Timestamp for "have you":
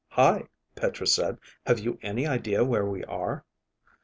1.67-1.99